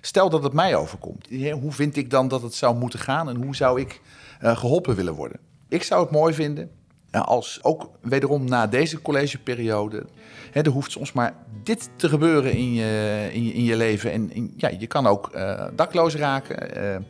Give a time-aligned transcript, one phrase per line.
[0.00, 1.28] Stel dat het mij overkomt.
[1.60, 4.00] Hoe vind ik dan dat het zou moeten gaan en hoe zou ik
[4.42, 5.38] uh, geholpen willen worden?
[5.68, 6.70] Ik zou het mooi vinden
[7.10, 10.04] als ook wederom na deze collegeperiode.
[10.50, 14.12] Hè, er hoeft soms maar dit te gebeuren in je, in je, in je leven.
[14.12, 17.04] En ja, je kan ook uh, dakloos raken.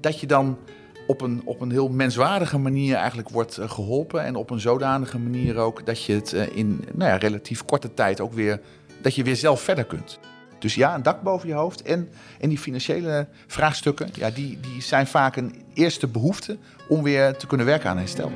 [0.00, 0.58] Dat je dan
[1.06, 4.24] op een, op een heel menswaardige manier eigenlijk wordt geholpen.
[4.24, 8.20] En op een zodanige manier ook dat je het in nou ja, relatief korte tijd
[8.20, 8.60] ook weer.
[9.02, 10.18] dat je weer zelf verder kunt.
[10.58, 12.08] Dus ja, een dak boven je hoofd en,
[12.40, 16.58] en die financiële vraagstukken, ja, die, die zijn vaak een eerste behoefte
[16.88, 18.32] om weer te kunnen werken aan herstel.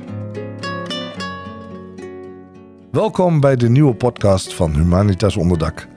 [2.91, 5.87] Welkom bij de nieuwe podcast van Humanitas Onderdak.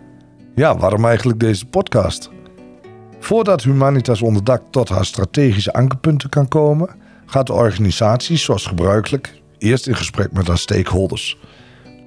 [0.54, 2.30] Ja, waarom eigenlijk deze podcast?
[3.18, 6.90] Voordat Humanitas Onderdak tot haar strategische ankerpunten kan komen,
[7.26, 11.38] gaat de organisatie, zoals gebruikelijk, eerst in gesprek met haar stakeholders.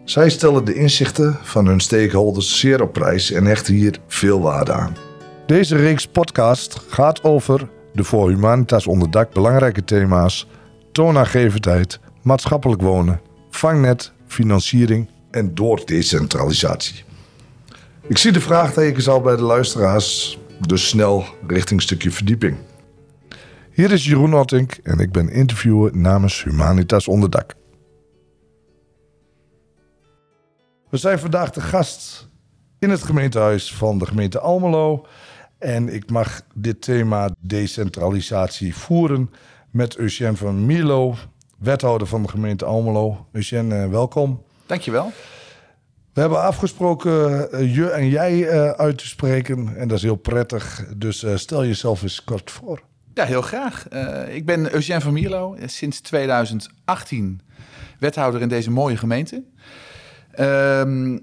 [0.08, 4.72] Zij stellen de inzichten van hun stakeholders zeer op prijs en hechten hier veel waarde
[4.74, 4.96] aan.
[5.46, 10.48] Deze reeks podcast gaat over de voor Humanitas Onderdak belangrijke thema's:
[10.92, 17.04] toonaangevendheid, maatschappelijk wonen, vangnet financiering en door decentralisatie.
[18.08, 22.58] Ik zie de vraagtekens al bij de luisteraars, dus snel richting stukje verdieping.
[23.72, 27.57] Hier is Jeroen Ottink en ik ben interviewer namens Humanitas Onderdak.
[30.90, 32.30] We zijn vandaag de gast
[32.80, 35.06] in het gemeentehuis van de gemeente Almelo.
[35.58, 39.32] En ik mag dit thema decentralisatie voeren
[39.72, 41.16] met Eugène van Milo,
[41.58, 43.28] wethouder van de gemeente Almelo.
[43.32, 44.44] Eugène, uh, welkom.
[44.66, 45.12] Dankjewel.
[46.14, 50.16] We hebben afgesproken uh, je en jij uh, uit te spreken en dat is heel
[50.16, 50.86] prettig.
[50.96, 52.82] Dus stel jezelf eens kort voor.
[53.14, 53.88] Ja, heel graag.
[54.30, 57.42] ik ben Eugène van Mierlo, sinds 2018
[58.00, 59.44] wethouder in deze mooie gemeente.
[60.38, 61.18] Ehm,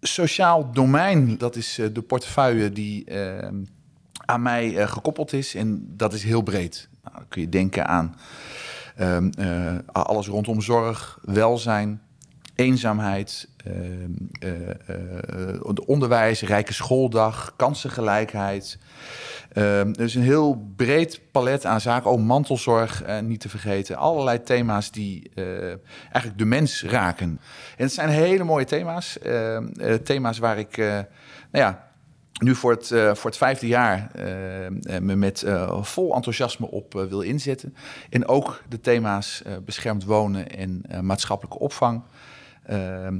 [0.00, 3.64] sociaal domein, dat is de portefeuille die ehm,
[4.16, 6.88] aan mij gekoppeld is en dat is heel breed.
[7.02, 8.16] Nou, dan kun je denken aan
[8.96, 12.02] Ehm, eh, alles rondom zorg, welzijn,
[12.54, 13.48] eenzaamheid,
[15.86, 18.78] onderwijs, rijke schooldag, kansengelijkheid.
[19.54, 22.10] Uh, dus een heel breed palet aan zaken.
[22.10, 23.96] Ook mantelzorg, niet te vergeten.
[23.96, 25.30] Allerlei thema's die
[26.02, 27.40] eigenlijk de mens raken.
[27.76, 29.18] En het zijn hele mooie thema's.
[30.04, 31.06] thema's waar ik nou
[31.50, 31.88] ja,
[32.42, 34.10] nu voor het, voor het vijfde jaar
[35.00, 35.44] me met
[35.80, 37.76] vol enthousiasme op wil inzetten.
[38.10, 42.02] En ook de thema's beschermd wonen en maatschappelijke opvang.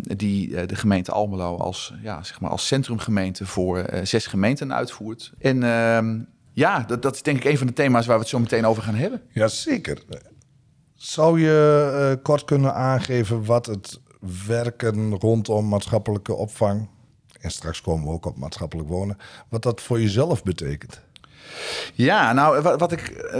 [0.01, 5.33] Die de gemeente Almelo als, ja, zeg maar als centrumgemeente voor zes gemeenten uitvoert.
[5.39, 6.21] En ehm,
[6.53, 8.67] ja, dat, dat is denk ik een van de thema's waar we het zo meteen
[8.67, 9.23] over gaan hebben.
[9.33, 10.03] Jazeker.
[10.95, 14.01] Zou je kort kunnen aangeven wat het
[14.47, 16.89] werken rondom maatschappelijke opvang
[17.47, 19.17] en straks komen we ook op maatschappelijk wonen,
[19.49, 21.03] wat dat voor jezelf betekent.
[21.94, 23.31] Ja, nou, wat, ik.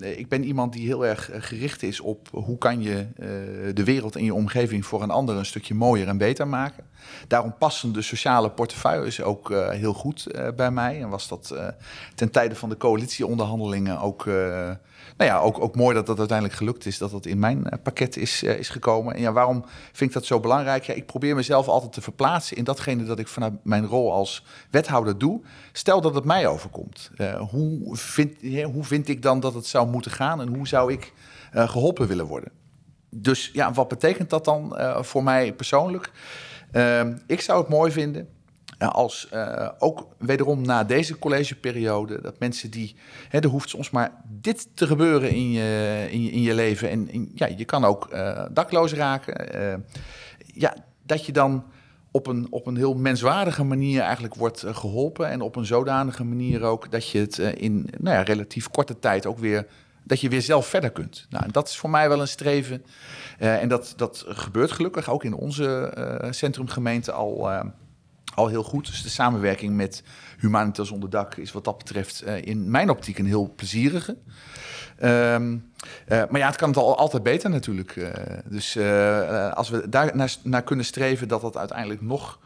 [0.00, 3.26] Uh, ik ben iemand die heel erg eh, gericht is op hoe kan je uh,
[3.74, 6.84] de wereld en je omgeving voor een ander een stukje mooier en beter maken.
[7.28, 11.00] Daarom passen de sociale portefeuilles ook uh, heel goed bij mij.
[11.02, 11.54] En was dat
[12.14, 14.26] ten tijde van de coalitieonderhandelingen ook
[15.20, 17.78] nou ja, ook, ook mooi dat dat uiteindelijk gelukt is, dat dat in mijn eh,
[17.82, 19.14] pakket is, eh, is gekomen.
[19.14, 20.84] En ja, waarom vind ik dat zo belangrijk?
[20.84, 24.44] Ja, ik probeer mezelf altijd te verplaatsen in datgene dat ik vanuit mijn rol als
[24.70, 25.40] wethouder doe.
[25.72, 27.10] Stel dat het mij overkomt.
[27.50, 28.32] Hoe, vind,
[28.72, 31.12] hoe vind ik dan dat het zou moeten gaan en hoe zou ik
[31.52, 32.52] geholpen willen worden?
[33.10, 36.10] Dus ja, wat betekent dat dan voor mij persoonlijk?
[37.26, 38.28] Ik zou het mooi vinden
[38.88, 42.96] als uh, ook wederom na deze collegeperiode, dat mensen die,
[43.28, 46.90] hè, er hoeft soms maar dit te gebeuren in je, in je, in je leven.
[46.90, 49.84] En ja, je kan ook uh, dakloos raken.
[50.54, 51.64] Ja, dat je dan
[52.10, 55.28] op een, op een heel menswaardige manier eigenlijk wordt geholpen.
[55.28, 59.26] En op een zodanige manier ook dat je het in nou ja, relatief korte tijd
[59.26, 59.66] ook weer
[60.10, 61.26] dat je weer zelf verder kunt.
[61.28, 62.84] Nou, dat is voor mij wel een streven.
[63.40, 67.60] Uh, en dat, dat gebeurt gelukkig ook in onze uh, centrumgemeente al, uh,
[68.34, 68.86] al heel goed.
[68.86, 70.02] Dus de samenwerking met
[70.38, 74.16] Humanitas onder dak is wat dat betreft in mijn optiek een heel plezierige.
[74.98, 75.08] Uh,
[76.06, 78.12] maar ja, het kan het al, altijd beter natuurlijk.
[78.44, 78.76] Dus
[79.54, 82.38] als we daar naar, naar, kunnen streven dat dat uiteindelijk nog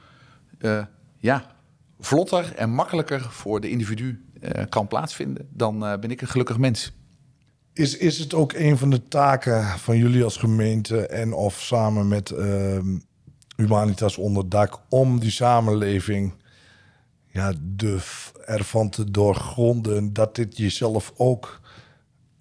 [1.18, 1.46] ja,
[2.00, 4.24] vlotter en makkelijker voor de individu
[4.68, 6.92] kan plaatsvinden, dan ben ik een gelukkig mens.
[7.74, 12.08] Is, is het ook een van de taken van jullie als gemeente en of samen
[12.08, 12.98] met ehm,
[13.56, 16.32] Humanitas onder dak om die samenleving
[17.26, 17.98] ja, de,
[18.44, 21.60] ervan te doorgronden dat dit jezelf ook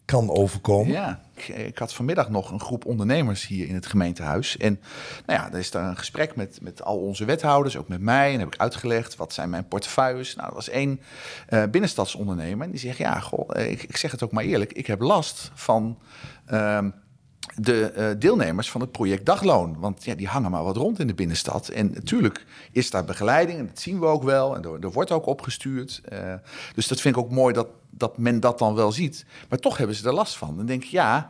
[0.05, 0.91] kan overkomen.
[0.91, 4.57] Ja, ik, ik had vanmiddag nog een groep ondernemers hier in het gemeentehuis.
[4.57, 4.79] En
[5.25, 8.33] nou ja, er is daar een gesprek met, met al onze wethouders, ook met mij.
[8.33, 10.35] En heb ik uitgelegd, wat zijn mijn portefeuilles?
[10.35, 10.99] Nou, er was één
[11.49, 12.65] uh, binnenstadsondernemer.
[12.65, 14.73] En die zegt, ja, goh, eh, ik, ik zeg het ook maar eerlijk.
[14.73, 15.97] Ik heb last van...
[16.51, 16.79] Uh,
[17.55, 19.79] de uh, deelnemers van het project Dagloon.
[19.79, 21.67] Want ja, die hangen maar wat rond in de binnenstad.
[21.67, 24.55] En natuurlijk is daar begeleiding, en dat zien we ook wel.
[24.55, 26.01] En er, er wordt ook opgestuurd.
[26.13, 26.33] Uh,
[26.75, 29.25] dus dat vind ik ook mooi dat, dat men dat dan wel ziet.
[29.49, 30.59] Maar toch hebben ze er last van.
[30.59, 31.29] En denk ik, ja,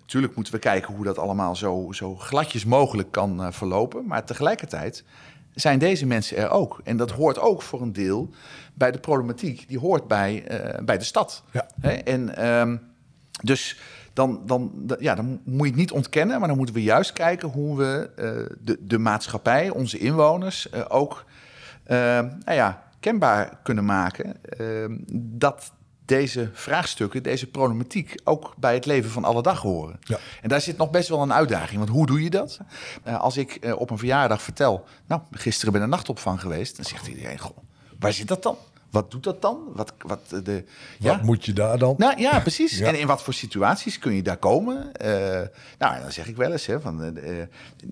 [0.00, 4.06] natuurlijk moeten we kijken hoe dat allemaal zo, zo gladjes mogelijk kan uh, verlopen.
[4.06, 5.04] Maar tegelijkertijd
[5.54, 6.80] zijn deze mensen er ook.
[6.84, 8.30] En dat hoort ook voor een deel
[8.74, 9.68] bij de problematiek.
[9.68, 10.44] Die hoort bij,
[10.84, 11.42] bij de stad.
[11.50, 11.66] Ja.
[11.80, 11.90] Hè?
[11.90, 12.76] En ehm,
[13.42, 13.76] dus
[14.18, 17.48] dan, dan, ja, dan moet je het niet ontkennen, maar dan moeten we juist kijken
[17.48, 21.24] hoe we uh, de, de maatschappij, onze inwoners, uh, ook
[21.86, 21.96] uh,
[22.44, 24.36] nou ja, kenbaar kunnen maken.
[25.12, 25.72] dat
[26.04, 29.98] deze vraagstukken, deze problematiek ook bij het leven van alle dag horen.
[30.00, 30.18] Ja.
[30.42, 31.78] En daar zit nog best wel een uitdaging.
[31.78, 32.58] Want hoe doe je dat?
[33.04, 37.38] als ik op een verjaardag vertel, nou, gisteren ben ik nachtopvang geweest, dan zegt iedereen,
[37.38, 37.56] goh,
[37.98, 38.56] waar zit dat dan?
[38.90, 39.58] Wat doet dat dan?
[39.74, 40.64] Wat, wat, de,
[40.98, 41.12] ja?
[41.12, 41.94] wat moet je daar dan?
[41.98, 42.78] Nou ja, precies.
[42.78, 42.86] Ja.
[42.86, 44.90] En in wat voor situaties kun je daar komen?
[45.02, 45.08] Uh,
[45.78, 47.42] nou, dan zeg ik wel eens: hè, van, uh,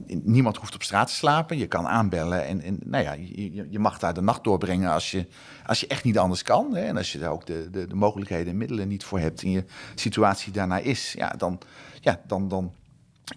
[0.06, 1.58] niemand hoeft op straat te slapen.
[1.58, 5.10] Je kan aanbellen en, en nou ja, je, je mag daar de nacht doorbrengen als
[5.10, 5.26] je,
[5.66, 6.74] als je echt niet anders kan.
[6.74, 9.42] Hè, en als je daar ook de, de, de mogelijkheden en middelen niet voor hebt
[9.42, 9.64] en je
[9.94, 11.60] situatie daarna is, ja, dan,
[12.00, 12.72] ja, dan, dan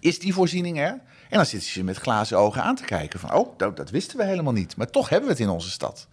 [0.00, 1.00] is die voorziening er.
[1.30, 4.16] En dan zitten ze met glazen ogen aan te kijken van, oh, dat, dat, wisten
[4.16, 4.76] we helemaal niet.
[4.76, 6.08] Maar toch hebben we het in onze stad.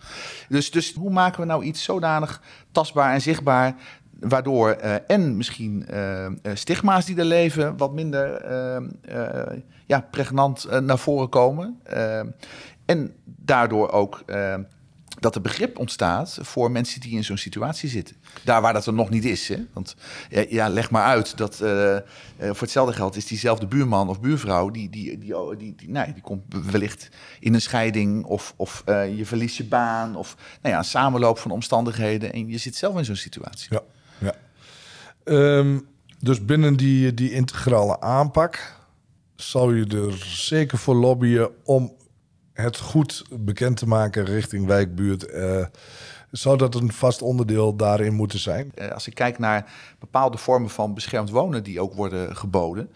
[0.50, 2.42] Dus, dus hoe maken we nou iets zodanig
[2.72, 3.75] tastbaar en zichtbaar,
[4.19, 8.46] waardoor uh, en misschien uh, stigma's die er leven wat minder
[9.86, 11.81] ja, pregnant naar voren komen.
[12.86, 14.24] en daardoor ook
[15.19, 18.16] dat er begrip ontstaat voor mensen die in zo'n situatie zitten.
[18.44, 19.48] Daar waar dat er nog niet is.
[19.48, 19.66] Hè?
[19.74, 19.96] Want
[20.50, 22.00] ja, leg maar uit dat uh, uh,
[22.38, 24.69] voor hetzelfde geld is diezelfde buurman of buurvrouw...
[24.69, 27.10] die, die, die, die, die, nee, die komt wellicht
[27.40, 28.84] in een scheiding of, of
[29.16, 30.16] je verliest je baan...
[30.16, 33.68] of nou ja, een samenloop van omstandigheden en je zit zelf in zo'n situatie.
[33.70, 33.81] Ja,
[34.18, 34.36] ja.
[35.24, 35.88] Um,
[36.20, 38.75] dus binnen die, die integrale aanpak
[39.36, 41.97] zou je er zeker voor lobbyen om
[42.63, 45.33] het goed bekend te maken richting wijkbuurt.
[45.33, 45.65] Uh,
[46.31, 48.71] zou dat een vast onderdeel daarin moeten zijn?
[48.94, 52.89] Als ik kijk naar bepaalde vormen van beschermd wonen die ook worden geboden.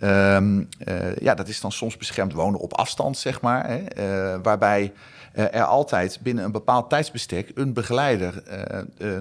[0.00, 3.68] Um, uh, ja, dat is dan soms beschermd wonen op afstand, zeg maar.
[3.68, 4.92] Hè, waarbij
[5.32, 8.42] er altijd binnen een bepaald tijdsbestek een begeleider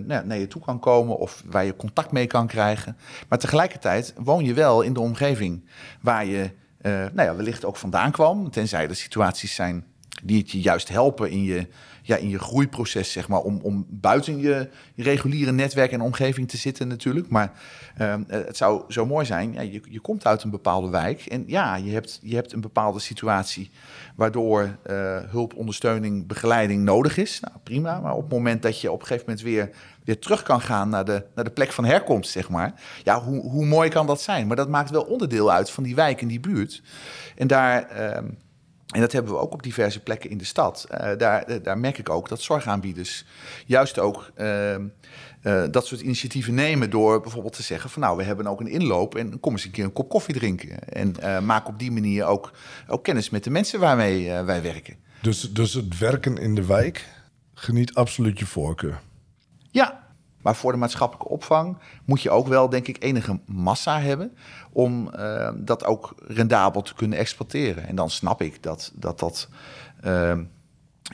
[0.06, 2.98] nou, naar je toe kan komen of waar je contact mee kan krijgen.
[3.30, 5.66] Maar tegelijkertijd woon je wel in de omgeving
[6.02, 6.52] waar je
[6.92, 8.52] nou ja, wellicht ook vandaan kwam.
[8.52, 9.86] Tenzij er situaties zijn
[10.24, 11.68] die het je juist helpen in je,
[12.02, 16.58] ja, in je groeiproces, zeg maar, om, om buiten je, reguliere netwerk en omgeving te
[16.58, 17.30] zitten natuurlijk.
[17.30, 17.52] Maar
[18.02, 21.44] uh, het zou zo mooi zijn, ja, je, je komt uit een bepaalde wijk en
[21.48, 23.70] ja, je hebt, je hebt een bepaalde situatie
[24.16, 27.40] waardoor uh, hulp, ondersteuning, begeleiding nodig is.
[27.40, 29.70] Nou, prima, maar op het moment dat je op een gegeven moment weer,
[30.06, 32.74] weer terug kan gaan naar de, naar de plek van herkomst, zeg maar.
[33.04, 34.48] Ja, hoe, hoe mooi kan dat zijn?
[34.48, 36.82] Maar dat maakt wel onderdeel uit van die wijk en die buurt.
[37.36, 37.92] En daar...
[37.92, 38.30] Uh,
[38.86, 40.88] en dat hebben we ook op diverse plekken in de stad.
[40.92, 43.26] Uh, daar, daar merk ik ook dat zorgaanbieders
[43.66, 44.78] juist ook uh, uh,
[45.72, 49.16] dat soort initiatieven nemen door bijvoorbeeld te zeggen van nou, we hebben ook een inloop
[49.16, 50.90] en kom eens een keer een kop koffie drinken.
[50.90, 52.52] En maak op die manier ook,
[52.88, 54.96] ook kennis met de mensen waarmee wij werken.
[55.22, 57.06] Dus, dus het werken in de wijk
[57.54, 59.02] geniet absoluut je voorkeur?
[59.76, 60.04] Ja,
[60.42, 64.38] maar voor de maatschappelijke opvang moet je ook wel, denk ik, enige massa hebben
[64.72, 67.88] om uh, dat ook rendabel te kunnen exploiteren.
[67.88, 69.50] En dan snap ik dat dat, dat
[70.06, 70.38] uh,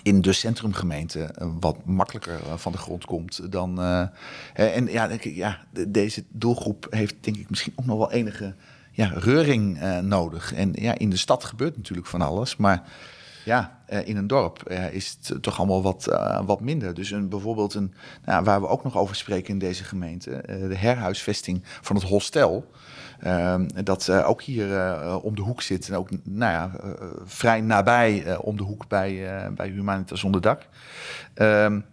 [0.03, 3.80] in de centrumgemeente wat makkelijker van de grond komt dan.
[3.80, 4.08] Uh,
[4.53, 8.56] en ja, ja, deze doelgroep heeft denk ik misschien ook nog wel enige
[8.91, 10.53] ja, reuring nodig.
[10.53, 12.84] En ja, in de stad gebeurt natuurlijk van alles, maar
[13.45, 16.93] ja, uh, in een dorp uh, is het toch allemaal wat, uh, wat minder.
[16.93, 17.93] Dus een, bijvoorbeeld een,
[18.25, 22.71] nou, waar we ook nog over spreken in deze gemeente, de herhuisvesting van het hostel.
[23.19, 24.67] Ehm, dat ook hier
[25.21, 26.71] om de hoek zit en ook nou ja,
[27.24, 30.62] vrij nabij om de hoek bij, bij Humanitas Onderdak.
[31.36, 31.86] Um,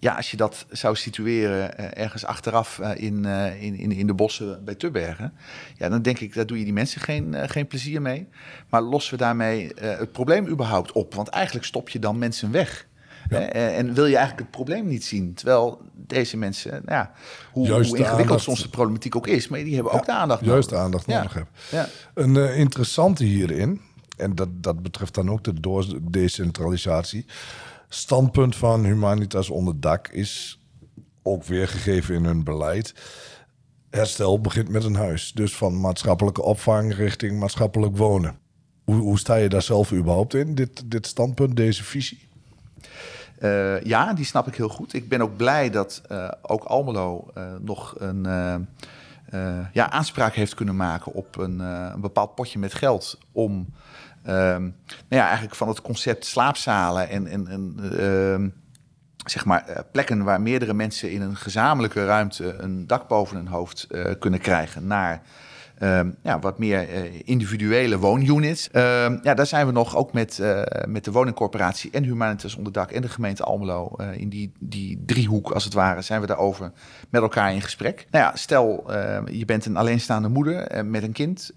[0.00, 4.06] ja, als je dat zou situeren uh, ergens achteraf uh, in, uh, in, in, in
[4.06, 5.32] de bossen bij Tubbergen,
[5.76, 8.28] ja, dan denk ik, daar doe je die mensen geen, geen plezier mee.
[8.68, 11.14] Maar lossen we daarmee het probleem überhaupt op?
[11.14, 12.88] Want eigenlijk stop je dan mensen weg.
[13.28, 13.38] Ja.
[13.50, 15.34] en wil je eigenlijk het probleem niet zien?
[15.34, 17.12] Terwijl deze mensen, nou ja,
[17.52, 18.42] hoe, hoe ingewikkeld aandacht.
[18.42, 20.78] soms de problematiek ook is, maar die hebben ook de aandacht juist nodig.
[20.78, 21.52] de aandacht nodig hebben.
[21.70, 21.88] Ja.
[22.14, 23.80] Een interessante hierin,
[24.16, 27.26] en dat, dat betreft dan ook de decentralisatie
[27.92, 30.60] standpunt van Humanitas onder dak is
[31.22, 32.94] ook weergegeven in hun beleid.
[33.90, 35.32] Herstel begint met een huis.
[35.32, 38.38] Dus van maatschappelijke opvang richting maatschappelijk wonen.
[38.84, 42.28] Hoe, hoe sta je daar zelf überhaupt in, dit, dit standpunt, deze visie?
[43.40, 44.92] Uh, ja, die snap ik heel goed.
[44.92, 48.22] Ik ben ook blij dat uh, ook Almelo uh, nog een
[49.72, 53.66] ja, aanspraak heeft kunnen maken op een, een bepaald potje met geld om
[54.22, 54.72] nou
[55.08, 58.48] ja, eigenlijk van het concept slaapzalen en, en, en ehm,
[59.30, 63.86] zeg maar, plekken waar meerdere mensen in een gezamenlijke ruimte een dak boven hun hoofd
[64.18, 65.22] kunnen krijgen naar
[65.80, 68.68] Ehm, ja, wat meer uh, individuele woonunits.
[68.72, 68.82] Uh,
[69.22, 73.02] ja, daar zijn we nog ook met, uh, met de woningcorporatie en Humanitas Onderdak en
[73.02, 73.92] de gemeente Almelo.
[73.96, 76.72] Uh, in die, die driehoek, als het ware, zijn we daarover
[77.10, 78.06] met elkaar in gesprek.
[78.10, 81.52] Nou ja, stel ehm, je bent een alleenstaande moeder met een kind.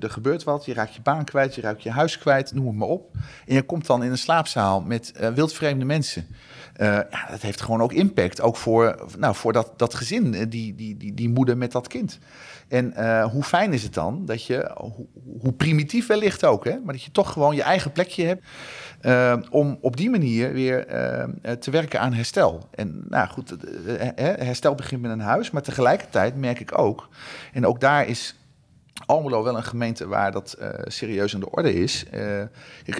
[0.00, 2.76] er gebeurt wat, je raakt je baan kwijt, je raakt je huis kwijt, noem het
[2.76, 3.16] maar op.
[3.46, 6.26] En je komt dan in een slaapzaal met wildvreemde mensen.
[6.76, 8.40] ja, dat heeft gewoon ook impact.
[8.40, 12.18] Ook voor, nou, voor dat, dat gezin, die, die, die, die moeder met dat kind.
[12.72, 14.70] En uh, hoe fijn is het dan dat je,
[15.40, 18.44] hoe, primitief wellicht ook, hè, maar dat je toch gewoon je eigen plekje hebt
[19.02, 22.68] uh, om op die manier weer uh, te werken aan herstel.
[22.74, 23.56] En nou goed,
[24.16, 27.08] herstel begint met een huis, maar tegelijkertijd merk ik ook,
[27.52, 28.36] en ook daar is
[29.06, 32.04] Almelo wel een gemeente waar dat serieus aan de orde is.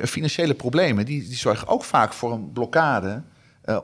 [0.02, 3.22] financiële problemen, die, die zorgen ook vaak voor een blokkade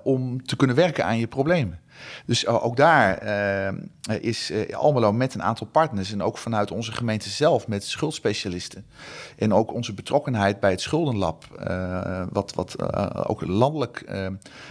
[0.03, 1.81] om te kunnen werken aan je problemen.
[2.27, 7.29] Dus ook daar uh, is Almelo met een aantal partners en ook vanuit onze gemeente
[7.29, 8.87] zelf met schuldspecialisten
[9.39, 11.45] en ook onze betrokkenheid bij het schuldenlab,
[12.33, 12.95] wat, wat
[13.27, 14.05] ook landelijk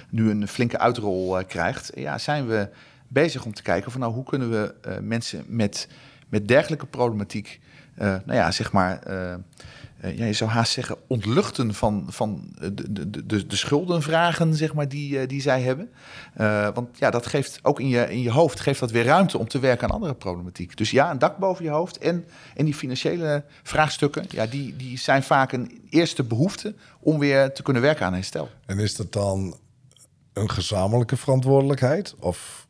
[0.10, 2.70] nu een flinke uitrol krijgt, ja, zijn we
[3.08, 5.88] bezig om te kijken van nou hoe kunnen we mensen met,
[6.30, 7.60] met dergelijke problematiek,
[7.96, 9.00] nou ja, zeg maar
[10.02, 14.90] ja, je zou haast zeggen, ontluchten van, van de, de, de, de schuldenvragen zeg maar,
[14.90, 15.90] die, uh, die zij hebben.
[16.74, 19.48] Want ja, dat geeft ook in je, in je hoofd geeft dat weer ruimte om
[19.48, 20.78] te werken aan andere problematiek.
[20.78, 22.26] Dus ja, een dak boven je hoofd en,
[22.56, 27.64] en die financiële vraagstukken, ja, die, die zijn vaak een eerste behoefte om weer te
[27.64, 28.50] kunnen werken aan herstel.
[28.66, 29.58] En is dat dan
[30.34, 32.16] een gezamenlijke verantwoordelijkheid?
[32.20, 32.68] Of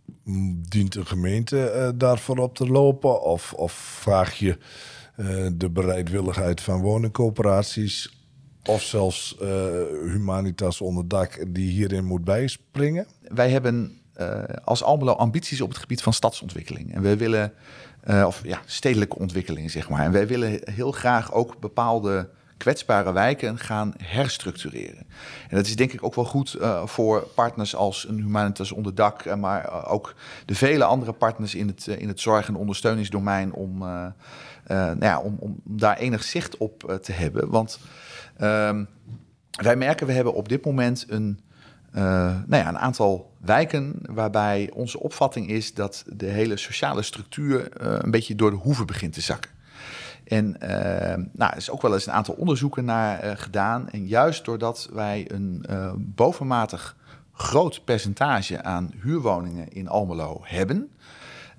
[0.69, 3.21] dient een gemeente daarvoor op te lopen?
[3.21, 4.57] Of, of vraag je eh,
[5.57, 8.25] de bereidwilligheid van woningcoöperaties
[8.63, 9.47] of zelfs uh,
[10.11, 13.07] Humanitas onder dak die hierin moet bijspringen?
[13.21, 16.93] Wij hebben uh, als Almelo ambities op het gebied van stadsontwikkeling.
[16.93, 17.53] En wij willen,
[18.25, 20.03] of ja, stedelijke ontwikkeling zeg maar.
[20.03, 25.05] En wij willen heel graag ook bepaalde kwetsbare wijken gaan herstructureren.
[25.49, 29.35] En dat is denk ik ook wel goed voor partners als een Humanitas onder dak,
[29.35, 34.05] maar ook de vele andere partners in het, in het zorg- en ondersteuningsdomein om eh,
[34.75, 37.49] nou ja, om, om daar enig zicht op eh, te hebben.
[37.49, 37.79] Want
[38.37, 38.83] ehm,
[39.61, 41.39] wij merken, we hebben op dit moment een,
[41.95, 42.01] uh,
[42.45, 47.69] nou ja, een aantal wijken waarbij onze opvatting is dat de hele sociale structuur
[48.03, 49.51] een beetje door de hoeven begint te zakken.
[50.23, 50.69] En uh,
[51.33, 53.89] nou, er is ook wel eens een aantal onderzoeken naar gedaan.
[53.89, 55.65] En juist doordat wij een
[55.97, 56.95] bovenmatig
[57.37, 60.89] groot percentage aan huurwoningen in Almelo hebben,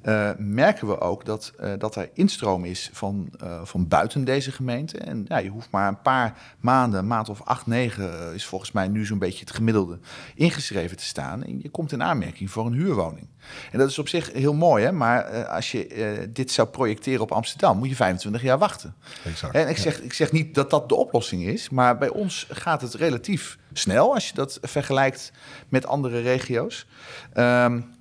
[0.02, 4.52] uh, merken we ook dat, uh, dat er instroom is van, uh, van buiten deze
[4.52, 4.99] gemeente.
[4.99, 8.73] En ja, je hoeft maar een paar maanden, een maand of acht, negen is volgens
[8.73, 9.99] mij nu zo'n beetje het gemiddelde,
[10.35, 11.45] ingeschreven te staan.
[11.45, 13.26] En je komt in aanmerking voor een huurwoning.
[13.73, 14.93] En dat is op zich heel mooi, hè?
[14.93, 18.95] maar als je dit zou projecteren op Amsterdam, moet je 25 jaar wachten.
[19.25, 22.47] Exact, en ik zeg, ik zeg niet dat dat de oplossing is, maar bij ons
[22.50, 25.33] gaat het relatief snel als je dat vergelijkt
[25.69, 26.87] met andere regio's.
[27.35, 27.97] Um,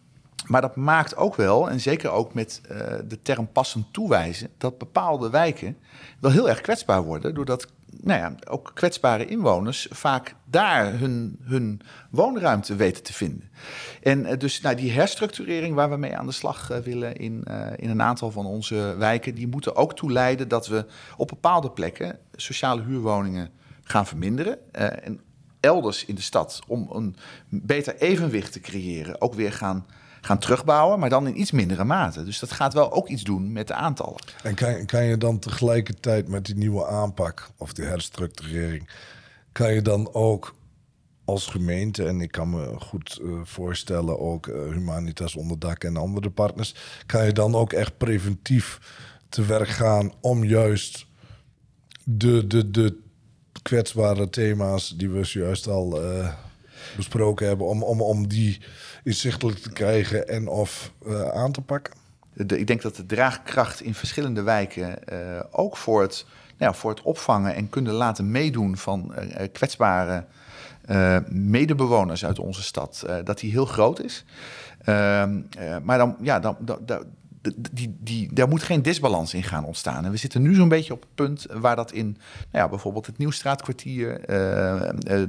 [0.48, 2.77] maar dat maakt ook wel, en zeker ook met uh,
[3.08, 5.77] de term passend toewijzen, dat bepaalde wijken
[6.20, 7.34] wel heel erg kwetsbaar worden.
[7.34, 7.68] Doordat
[8.01, 13.50] nou ja, ook kwetsbare inwoners vaak daar hun, hun woonruimte weten te vinden.
[14.01, 17.44] En uh, dus nou, die herstructurering waar we mee aan de slag uh, willen in,
[17.75, 20.86] in een aantal van onze wijken, die moeten ook toe leiden dat we
[21.18, 23.50] op bepaalde plekken sociale huurwoningen
[23.84, 24.74] gaan verminderen.
[25.04, 25.22] en
[25.60, 27.16] elders in de stad, om een
[27.50, 29.86] beter evenwicht te creëren, ook weer gaan
[30.21, 32.24] gaan terugbouwen, maar dan in iets mindere mate.
[32.24, 34.19] Dus dat gaat wel ook iets doen met de aantallen.
[34.43, 38.89] En kan, kan je dan tegelijkertijd met die nieuwe aanpak of die herstructurering,
[39.51, 40.55] kan je dan ook
[41.25, 46.29] als gemeente, en ik kan me goed uh, voorstellen, ook uh, Humanitas Onderdak en andere
[46.29, 48.79] partners, kan je dan ook echt preventief
[49.29, 51.05] te werk gaan om juist
[52.03, 52.97] de, de, de
[53.62, 56.33] kwetsbare thema's die we juist al uh,
[56.96, 58.62] besproken hebben, om, om, om die
[59.03, 61.94] inzichtelijk te krijgen en of uh, aan te pakken?
[62.34, 66.25] Ik denk dat de draagkracht in verschillende wijken uh, ook voor het,
[66.58, 70.25] nou ja, voor het opvangen en kunnen laten meedoen van uh, kwetsbare
[71.29, 74.25] medebewoners uit onze stad, dat die heel groot is.
[74.84, 75.41] Ehm,
[75.84, 77.06] maar dan, ja, dan, dan,
[77.72, 80.06] die, die, daar moet geen disbalans in gaan ontstaan.
[80.06, 83.06] En we zitten nu zo'n beetje op het punt waar dat in nou ja, bijvoorbeeld
[83.06, 84.27] het Nieuwstraatkwartier, uh,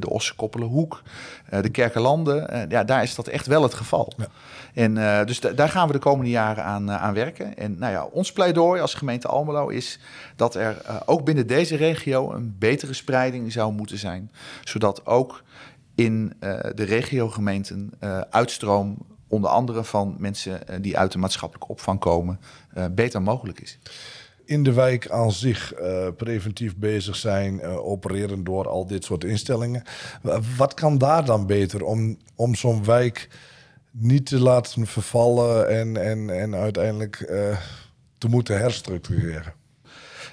[0.00, 1.02] de Ossekoppelenhoek,
[1.52, 4.12] uh, de Kerkenlanden, ja, daar is dat echt wel het geval.
[4.16, 4.26] Ja.
[4.74, 7.56] En dus daar gaan we de komende jaren aan, aan werken.
[7.56, 9.98] En nou ja, ons pleidooi als gemeente Almelo is
[10.36, 14.30] dat er ook binnen deze regio een betere spreiding zou moeten zijn.
[14.64, 15.42] Zodat ook
[15.94, 16.32] in
[16.74, 17.90] de regiogemeenten
[18.30, 18.96] uitstroom
[19.28, 22.40] onder andere van mensen eh, die uit de maatschappelijke opvang komen,
[22.74, 23.78] eh, beter mogelijk is.
[24.44, 29.82] In de wijk aan zich uh, preventief bezig zijn, opereren door al dit soort instellingen.
[30.56, 33.28] Wat kan daar dan beter om, om zo'n wijk
[33.90, 37.16] niet te laten vervallen en, en, en uiteindelijk
[38.18, 39.57] te moeten herstructureren?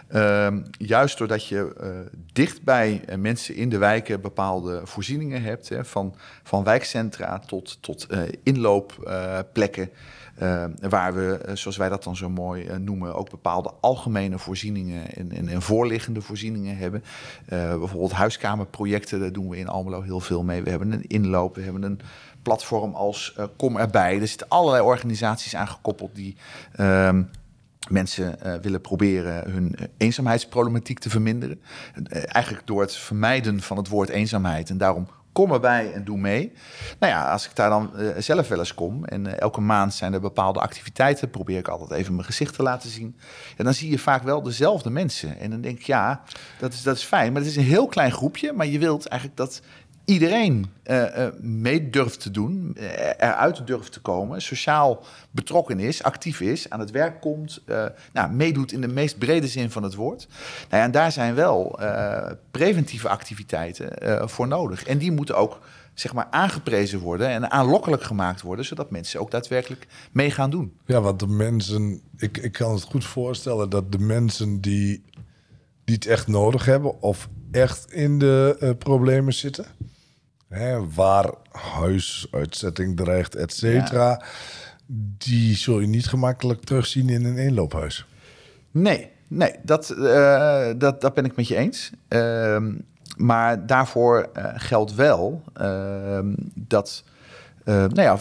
[0.07, 1.89] Ehm, juist doordat je uh,
[2.33, 7.77] dicht bij uh, mensen in de wijken bepaalde voorzieningen hebt, hè, van, van wijkcentra tot,
[7.81, 9.89] tot uh, inloopplekken,
[10.89, 15.47] waar we, zoals wij dat dan zo mooi noemen, ook bepaalde algemene voorzieningen en, en,
[15.47, 17.03] en voorliggende voorzieningen hebben.
[17.47, 20.63] bijvoorbeeld huiskamerprojecten, daar doen we in Almelo heel veel mee.
[20.63, 21.99] We hebben een inloop, we hebben een
[22.41, 24.19] platform als Kom erbij.
[24.21, 26.35] Er zitten allerlei organisaties aangekoppeld die.
[26.75, 27.23] Ehm,
[27.89, 31.61] mensen uh, willen proberen hun eh, eenzaamheidsproblematiek te verminderen.
[31.95, 34.69] Uh, eigenlijk door het vermijden van het woord eenzaamheid.
[34.69, 36.51] En daarom kom erbij en doe mee.
[36.99, 40.19] Nou ja, als ik daar dan zelf wel eens kom en elke maand zijn er
[40.19, 43.15] bepaalde activiteiten, probeer ik altijd even mijn gezicht te laten zien.
[43.57, 45.39] En dan zie je vaak wel dezelfde mensen.
[45.39, 46.21] En dan denk ik, ja,
[46.59, 47.33] dat is, dat is fijn.
[47.33, 49.61] Maar het is een heel klein groepje, maar je wilt eigenlijk dat
[50.05, 52.83] iedereen uh, mee durft te doen, uh,
[53.17, 57.61] eruit durft te komen, sociaal betrokken is, actief is, aan het werk komt,
[58.13, 60.27] nou, meedoet in de meest brede zin van het woord.
[60.69, 61.79] Nou ja, en daar zijn wel
[62.51, 64.83] preventieve activiteiten voor nodig.
[64.83, 65.59] En die moeten ook
[65.93, 70.77] zeg maar aangeprezen worden en aanlokkelijk gemaakt worden, zodat mensen ook daadwerkelijk mee gaan doen.
[70.85, 75.03] Ja, want de mensen, ik, ik kan het goed voorstellen dat de mensen die,
[75.83, 79.65] die het echt nodig hebben of echt in de problemen zitten,
[80.47, 84.21] hè, waar huisuitzetting dreigt, et cetera,
[85.17, 88.05] die zul je niet gemakkelijk terugzien in een inloophuis.
[88.71, 91.91] Nee, nee, dat, uh, dat, dat ben ik met je eens.
[92.09, 92.57] Uh,
[93.17, 97.03] maar daarvoor uh, geldt wel ehm, dat.
[97.65, 98.17] Uh, nou ja,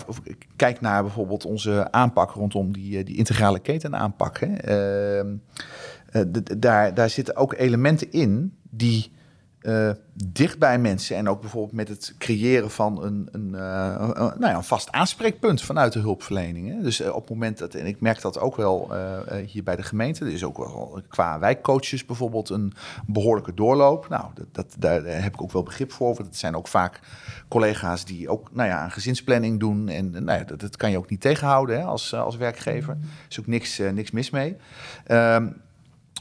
[0.57, 4.39] kijk naar bijvoorbeeld onze aanpak rondom die, die integrale ketenaanpak.
[4.39, 4.47] Hè.
[4.47, 5.37] Ehm,
[6.59, 9.13] daar, daar zitten ook elementen in die
[9.66, 9.90] uh,
[10.33, 14.55] dicht bij mensen en ook bijvoorbeeld met het creëren van een, een, een nou ja,
[14.55, 16.68] een vast aanspreekpunt vanuit de hulpverlening.
[16.68, 16.83] Hè.
[16.83, 18.92] Dus uh, op het moment dat, en ik merk dat ook wel
[19.46, 22.72] hier bij de gemeente, er is ook wel qua wijkcoaches bijvoorbeeld een
[23.07, 24.09] behoorlijke doorloop.
[24.09, 27.00] Nou, dat, dat, daar heb ik ook wel begrip voor, want het zijn ook vaak
[27.48, 29.88] collega's die ook nou ja, een gezinsplanning doen.
[29.88, 32.92] En nou ja, dat, dat kan je ook niet tegenhouden hè, als, als werkgever.
[32.92, 34.57] Er is ook niks, niks mis mee.
[35.07, 35.62] Um,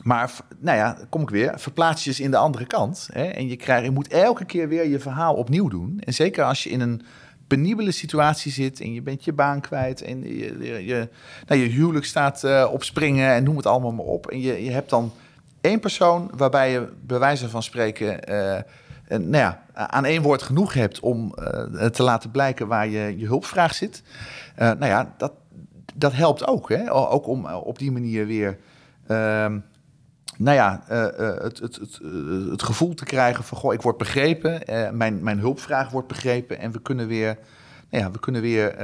[0.01, 3.09] maar nou ja, kom ik weer, verplaats je eens in de andere kant.
[3.11, 5.99] Hè, en je, krijgt, je moet elke keer weer je verhaal opnieuw doen.
[5.99, 7.01] En zeker als je in een
[7.47, 10.23] penibele situatie zit en je bent je baan kwijt en
[10.85, 11.09] je,
[11.47, 14.27] nou, je huwelijk staat uh, op springen en noem het allemaal maar op.
[14.27, 15.11] En je, je hebt dan
[15.61, 18.59] één persoon waarbij je bij wijze van spreken uh,
[19.07, 23.25] nou ja, aan één woord genoeg hebt om uh, te laten blijken waar je, je
[23.25, 24.03] hulpvraag zit.
[24.55, 25.31] nou ja, dat,
[25.93, 26.69] dat helpt ook.
[26.69, 26.93] Hè?
[26.93, 28.57] Ook om op die manier weer
[29.07, 29.59] ehm,
[30.37, 31.03] nou ja, uh,
[31.43, 31.99] het, het, het,
[32.49, 34.61] het, gevoel te krijgen van, goh, ik word begrepen,
[34.97, 37.37] mijn, mijn hulpvraag wordt begrepen en we kunnen weer,
[37.89, 38.75] nou ja, we kunnen weer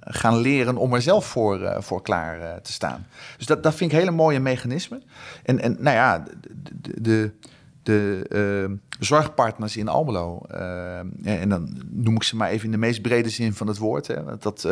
[0.00, 3.06] gaan leren om er zelf voor, voor klaar te staan.
[3.36, 5.02] Dus dat, dat vind ik hele mooie mechanismen.
[5.42, 6.24] En, en nou ja,
[6.80, 7.32] de, de,
[7.82, 10.42] de zorgpartners in Almelo,
[11.24, 14.06] en dan noem ik ze maar even in de meest brede zin van het woord,
[14.06, 14.68] hè, dat,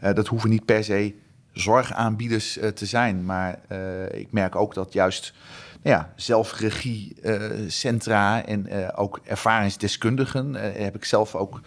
[0.00, 1.14] dat hoeven niet per se
[1.56, 3.24] zorgaanbieders uh, te zijn.
[3.24, 5.34] Maar uh, ik merk ook dat juist
[5.82, 11.60] nou ja, zelfregiecentra uh, en ook ervaringsdeskundigen, heb ik zelf ook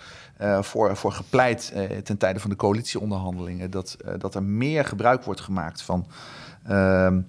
[0.61, 1.73] voor, voor gepleit
[2.03, 6.07] ten tijde van de coalitieonderhandelingen, dat, dat er meer gebruik wordt gemaakt van.
[6.63, 7.21] Ehm,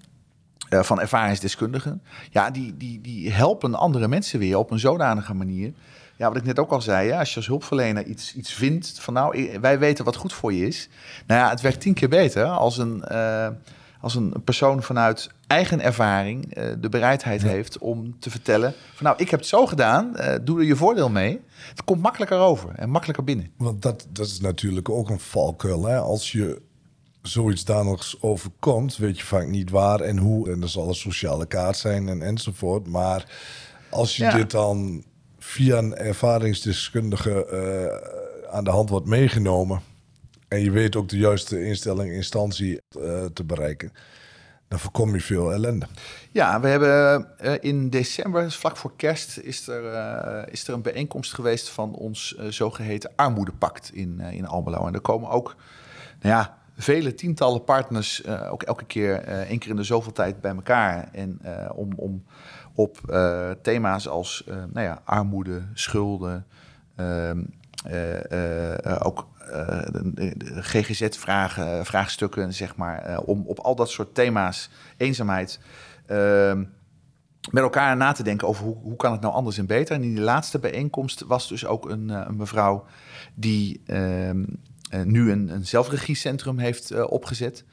[0.68, 2.02] van ervaringsdeskundigen.
[2.30, 5.72] Ja, die, die, die helpen andere mensen weer op een zodanige manier
[6.20, 9.14] ja, wat ik net ook al zei, als je als hulpverlener iets, iets vindt van
[9.14, 10.88] nou, wij weten wat goed voor je is.
[11.26, 13.48] Nou ja, het werkt tien keer beter als een, uh,
[14.00, 19.16] als een persoon vanuit eigen ervaring uh, de bereidheid heeft om te vertellen van nou,
[19.18, 21.40] ik heb het zo gedaan, uh, doe er je voordeel mee.
[21.68, 23.50] Het komt makkelijker over en makkelijker binnen.
[23.56, 25.84] Want dat, dat is natuurlijk ook een valkuil.
[25.84, 25.98] Hè?
[25.98, 26.62] Als je
[27.22, 30.50] zoiets daar nog overkomt, weet je vaak niet waar en hoe.
[30.50, 32.86] En er zal een sociale kaart zijn en enzovoort.
[32.86, 33.24] Maar
[33.90, 35.04] als je dit dan
[35.50, 39.80] via een ervaringsdeskundige uh, aan de hand wordt meegenomen.
[40.48, 43.92] En je weet ook de juiste instelling, instantie uh, te bereiken.
[44.68, 45.86] Dan voorkom je veel ellende.
[46.30, 49.84] Ja, we hebben uh, in december, vlak voor kerst, is er,
[50.52, 54.86] is er een bijeenkomst geweest van ons zogeheten armoedepact in, in Almelo.
[54.86, 55.56] En er komen ook,
[56.20, 60.54] nou ja, vele tientallen partners ook elke keer één keer in de zoveel tijd bij
[60.54, 61.08] elkaar.
[61.12, 61.40] En
[61.74, 62.24] om, om
[62.74, 66.46] op uh, thema's als uh, nou ja, armoede, schulden,
[67.00, 67.30] uh,
[68.98, 69.28] ook
[70.60, 75.60] GGZ-vragen, vraagstukken, zeg maar, om op al dat soort thema's, eenzaamheid,
[76.06, 76.64] ehm,
[77.50, 79.94] met elkaar na te denken over hoe, hoe kan het nou anders en beter.
[79.94, 82.84] En in die laatste bijeenkomst was dus ook een, een mevrouw
[83.34, 84.44] die ehm,
[85.04, 87.64] nu een, een zelfregiecentrum heeft opgezet.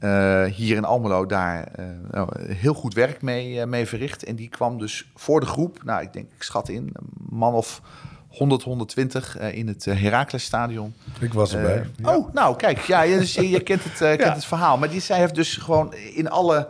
[0.00, 1.68] Uh, hier in Almelo daar
[2.14, 4.24] uh, heel goed werk mee, uh, mee verricht.
[4.24, 7.54] En die kwam dus voor de groep, nou ik denk, ik schat in, een man
[7.54, 7.80] of
[8.28, 10.94] 100, 120 in het Heracles-stadion.
[11.20, 11.86] Ik was erbij.
[11.96, 12.16] Ja.
[12.16, 14.78] Oh, nou kijk, ja, je, dus, je, je kent, het, kent het verhaal.
[14.78, 16.68] Maar die, zij heeft dus gewoon in alle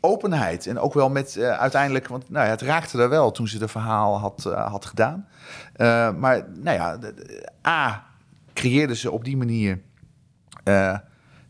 [0.00, 3.58] openheid en ook wel met uiteindelijk, want nou ja, het raakte er wel toen ze
[3.58, 5.26] het verhaal had, had gedaan.
[6.18, 6.98] maar nou ja,
[7.66, 8.06] A,
[8.52, 9.80] creëerde ze op die manier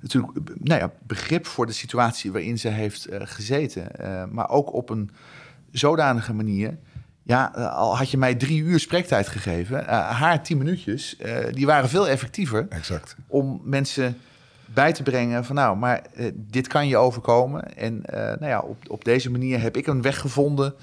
[0.00, 3.88] natuurlijk nou ja, begrip voor de situatie waarin ze heeft uh, gezeten.
[4.00, 5.10] Uh, maar ook op een
[5.70, 6.78] zodanige manier.
[7.22, 11.16] Ja, al had je mij drie uur spreektijd gegeven, haar tien minuutjes,
[11.50, 12.66] die waren veel effectiever.
[12.68, 13.16] Exact.
[13.26, 14.16] Om mensen
[14.64, 16.02] bij te brengen van nou, maar
[16.34, 17.76] dit kan je overkomen.
[17.76, 20.74] En nou ja, op, op deze manier heb ik een weg gevonden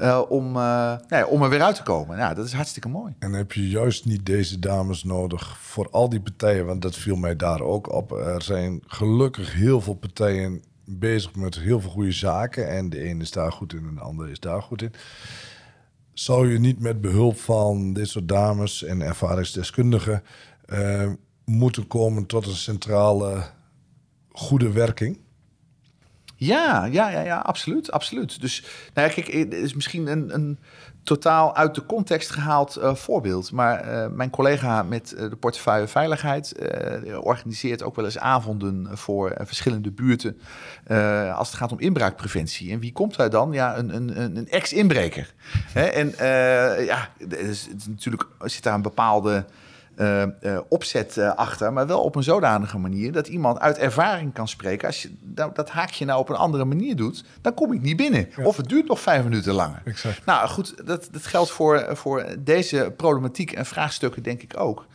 [0.00, 2.16] uh, om, nou ja, om er weer uit te komen.
[2.16, 3.14] Ja, dat is hartstikke mooi.
[3.18, 6.66] En heb je juist niet deze dames nodig voor al die partijen?
[6.66, 8.12] Want dat viel mij daar ook op.
[8.12, 12.68] Er zijn gelukkig heel veel partijen bezig met heel veel goede zaken.
[12.68, 14.92] En de ene is daar goed in en de andere is daar goed in.
[16.12, 20.22] Zou je niet met behulp van dit soort dames en ervaringsdeskundigen
[20.66, 21.10] uh,
[21.44, 23.42] moeten komen tot een centrale
[24.32, 25.18] goede werking?
[26.44, 28.40] Ja, ja, ja, ja, absoluut, absoluut.
[28.40, 30.58] Dus nou kijk, het is misschien een, een
[31.02, 33.52] totaal uit de context gehaald uh, voorbeeld.
[33.52, 36.54] Maar uh, mijn collega met de portefeuille veiligheid
[37.20, 40.38] organiseert ook wel eens avonden voor verschillende buurten
[41.34, 42.72] als het gaat om inbraakpreventie.
[42.72, 43.52] En wie komt daar dan?
[43.52, 45.34] Ja, een, een, een ex-inbreker.
[45.74, 46.14] en
[46.84, 49.44] ja, is natuurlijk zit daar een bepaalde
[49.96, 54.32] uh, uh, opzet uh, achter, maar wel op een zodanige manier dat iemand uit ervaring
[54.32, 54.86] kan spreken.
[54.86, 57.96] Als je dat, dat haakje nou op een andere manier doet, dan kom ik niet
[57.96, 58.28] binnen.
[58.36, 58.44] Ja.
[58.44, 59.82] Of het duurt nog vijf minuten langer.
[59.84, 60.24] Exact.
[60.24, 64.86] Nou goed, dat, dat geldt voor, voor deze problematiek en vraagstukken, denk ik ook.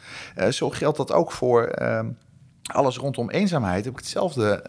[0.49, 2.07] zo geldt dat ook voor ehm,
[2.67, 3.83] alles rondom eenzaamheid.
[3.85, 4.63] Heb ik hetzelfde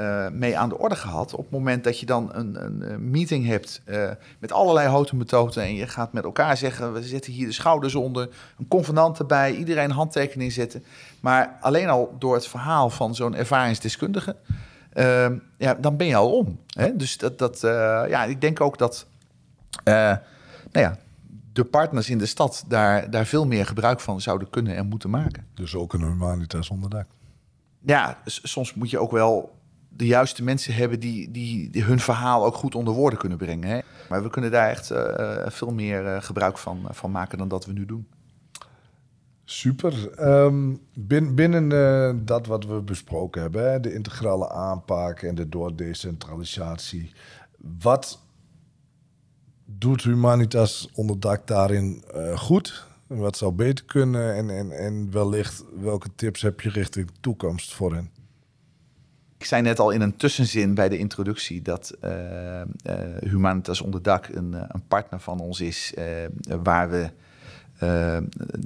[0.00, 1.34] uh, mee aan de orde gehad.
[1.34, 5.62] Op het moment dat je dan een, een meeting hebt uh, met allerlei houten methoden
[5.62, 9.54] en je gaat met elkaar zeggen: we zetten hier de schouders onder, een convenant erbij,
[9.54, 10.84] iedereen handtekening zetten.
[11.20, 14.36] Maar alleen al door het verhaal van zo'n ervaringsdeskundige,
[14.94, 15.26] uh,
[15.56, 16.58] ja, dan ben je al om.
[16.66, 16.96] Hè?
[16.96, 17.60] Dus dat, dat
[18.08, 19.06] ja, ik denk ook dat,
[19.84, 20.18] nou
[20.72, 20.98] ja,
[21.52, 25.10] de partners in de stad daar, daar veel meer gebruik van zouden kunnen en moeten
[25.10, 25.46] maken.
[25.54, 27.06] Dus ook een humanitas onderdak.
[27.80, 29.58] Ja, soms moet je ook wel
[29.88, 33.68] de juiste mensen hebben die, die, die, hun verhaal ook goed onder woorden kunnen brengen.
[33.68, 33.80] Hè?
[34.08, 37.66] Maar we kunnen daar echt uh, veel meer uh, gebruik van, van maken dan dat
[37.66, 38.08] we nu doen.
[39.44, 40.20] Super.
[40.28, 45.48] Um, bin, binnen uh, dat wat we besproken hebben, hè, de integrale aanpak en de
[45.48, 47.12] doordecentralisatie.
[47.80, 48.20] Wat
[49.78, 52.04] doet Humanitas onderdak daarin
[52.34, 52.86] goed?
[53.06, 54.34] Wat zou beter kunnen?
[54.34, 58.10] En, en, en wellicht, welke tips heb je richting toekomst voor hen?
[59.40, 62.64] Ik zei net al in een tussenzin bij de introductie dat uh, uh,
[63.20, 65.94] Humanitas Onderdak een, eh, een partner van ons is
[66.62, 67.10] waar, we,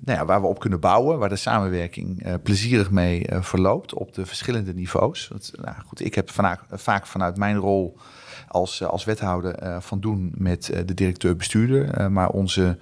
[0.04, 4.26] nou ja, waar we op kunnen bouwen, waar de samenwerking plezierig mee verloopt op de
[4.26, 5.30] verschillende niveaus.
[5.60, 6.30] Nou goed, ik heb
[6.70, 7.96] vaak vanuit mijn rol
[8.54, 12.78] als, als wethouder van doen met de directeur-bestuurder, maar onze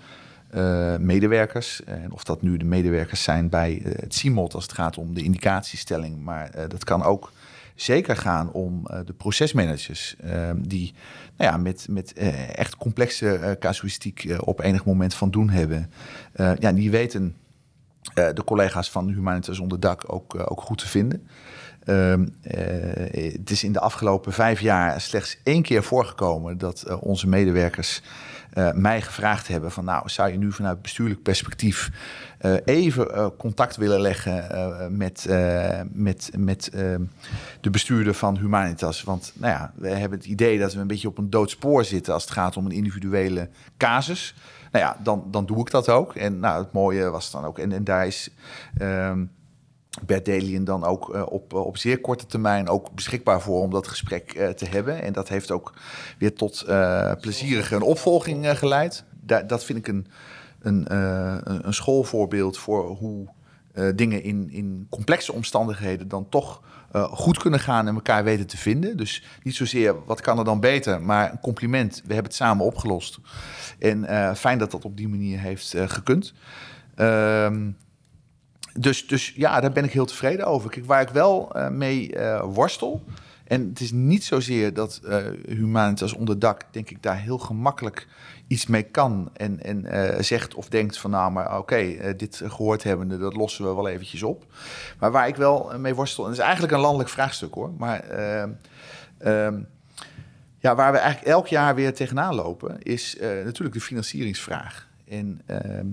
[0.98, 1.84] medewerkers.
[1.84, 5.22] En of dat nu de medewerkers zijn bij het CIMOT als het gaat om de
[5.22, 6.22] indicatiestelling.
[6.24, 7.32] Maar dat kan ook
[7.74, 10.94] zeker gaan om de procesmanagers uh, die
[11.36, 12.12] nou ja, met, met
[12.52, 15.90] echt complexe casuïstiek op enig moment van doen hebben.
[16.58, 17.36] ja, die weten
[18.14, 21.26] de collega's van Humanitas onder dak ook, ook goed te vinden.
[21.84, 22.26] Ehm,
[23.10, 28.02] het is in de afgelopen vijf jaar slechts één keer voorgekomen dat onze medewerkers
[28.54, 31.90] uh, mij gevraagd hebben van nou, zou je nu vanuit bestuurlijk perspectief
[32.64, 35.26] even contact willen leggen met,
[35.92, 36.70] met, met
[37.60, 39.02] de bestuurder van Humanitas?
[39.02, 41.84] Want nou ja, we hebben het idee dat we een beetje op een dood spoor
[41.84, 44.34] zitten als het gaat om een individuele casus.
[44.72, 46.14] nou ja, dan, dan doe ik dat ook.
[46.14, 48.30] En nou, het mooie was dan ook, en, en daar is
[48.80, 49.30] um,
[50.00, 53.88] Bert Delien dan ook uh, op, op zeer korte termijn ook beschikbaar voor om dat
[53.88, 55.02] gesprek uh, te hebben.
[55.02, 55.72] En dat heeft ook
[56.18, 56.64] weer tot
[57.20, 59.04] plezierige een opvolging geleid.
[59.20, 60.06] Da dat vind ik een,
[60.60, 60.94] een,
[61.66, 63.28] een schoolvoorbeeld voor hoe
[63.94, 68.96] dingen in, in complexe omstandigheden dan toch goed kunnen gaan en elkaar weten te vinden.
[68.96, 71.94] Dus niet zozeer wat kan er dan beter, maar een compliment.
[71.94, 73.18] We hebben het samen opgelost.
[73.78, 76.32] En fijn dat dat op die manier heeft gekund.
[76.94, 77.70] Ehm,
[78.78, 80.70] dus, dus ja, daar ben ik heel tevreden over.
[80.70, 83.02] Kijk, waar ik wel mee worstel.
[83.44, 85.00] En het is niet zozeer dat
[85.46, 88.06] Humanitas onder dak, denk ik, daar heel gemakkelijk
[88.52, 92.42] iets mee kan en, en uh, zegt of denkt van nou, maar oké, uh, dit
[92.44, 94.46] gehoord hebbende, dat lossen we wel eventjes op.
[94.98, 98.04] Maar waar ik wel mee worstel, en dat is eigenlijk een landelijk vraagstuk hoor, maar
[99.20, 99.48] uh,
[100.58, 104.88] ja, waar we eigenlijk elk jaar weer tegenaan lopen, is natuurlijk de financieringsvraag.
[105.08, 105.86] En ehm,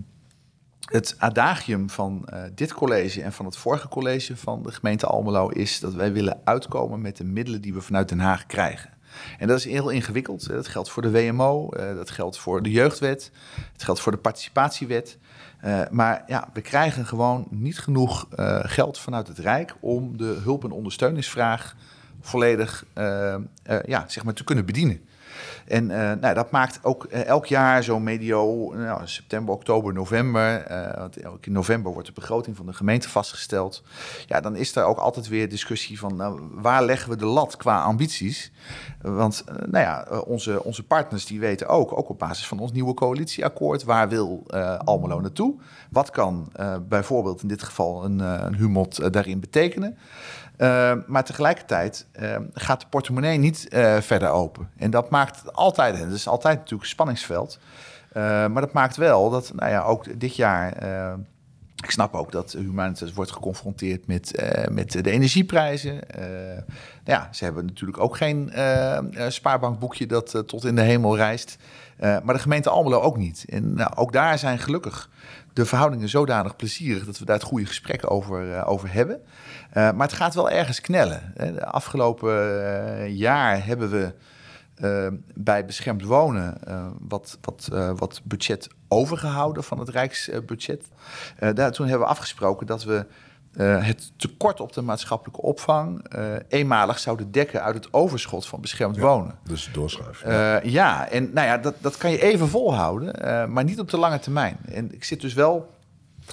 [0.89, 5.79] het adagium van dit college en van het vorige college van de gemeente Almelo is
[5.79, 8.89] dat wij willen uitkomen met de middelen die we vanuit Den Haag krijgen.
[9.37, 10.47] En dat is heel ingewikkeld.
[10.47, 13.31] Dat geldt voor de WMO, eh, dat geldt voor de jeugdwet,
[13.73, 15.17] het geldt voor de participatiewet.
[15.91, 18.27] Maar ja, we krijgen gewoon niet genoeg
[18.61, 21.75] geld vanuit het Rijk om de hulp- en ondersteuningsvraag
[22.21, 22.85] volledig
[23.85, 25.01] ja, zeg maar te kunnen bedienen.
[25.69, 30.71] En uh, nou, dat maakt ook uh, elk jaar zo medio nou, september, oktober, november.
[30.71, 33.83] Uh, want ook in november wordt de begroting van de gemeente vastgesteld.
[34.25, 37.57] Ja, dan is er ook altijd weer discussie van nou, waar leggen we de lat
[37.57, 38.51] qua ambities?
[39.01, 42.93] Want nou ja, onze, onze partners die weten ook, ook op basis van ons nieuwe
[42.93, 44.43] coalitieakkoord, waar wil
[44.83, 45.55] Almelo naartoe?
[45.89, 46.51] Wat kan
[46.87, 49.97] bijvoorbeeld in dit geval een, een HUMOT daarin betekenen?
[50.59, 54.69] Uh, maar tegelijkertijd uh, gaat de portemonnee niet uh, verder open.
[54.77, 57.59] En dat maakt altijd, en dat is altijd natuurlijk een spanningsveld.
[58.13, 60.83] maar dat maakt wel dat, nou ja, ook dit jaar.
[61.83, 65.99] ik snap ook dat Humanitas wordt geconfronteerd met, met de energieprijzen.
[66.13, 66.63] nou
[67.03, 68.51] ja, ze hebben natuurlijk ook geen
[69.27, 71.57] spaarbankboekje dat tot in de hemel reist.
[71.99, 73.45] maar de gemeente Almelo ook niet.
[73.49, 75.09] En nou, ook daar zijn gelukkig
[75.59, 79.21] de verhoudingen zodanig plezierig dat we daar het goede gesprek over, over hebben.
[79.69, 81.33] Uh, maar het gaat wel ergens knellen.
[81.35, 84.13] De afgelopen uh, jaar hebben we
[85.33, 86.57] bij beschermd wonen
[86.99, 90.85] wat, wat, wat budget overgehouden van het Rijksbudget.
[91.53, 93.05] daar, toen hebben we afgesproken dat we
[93.57, 96.05] het tekort op de maatschappelijke opvang
[96.47, 99.39] eenmalig zouden dekken uit het overschot van beschermd ja, wonen.
[99.43, 100.33] Dus doorschuiven.
[100.33, 100.59] Ja.
[100.63, 103.13] ja, en nou ja, dat, dat kan je even volhouden,
[103.51, 104.57] maar niet op de lange termijn.
[104.65, 105.77] En ik zit dus wel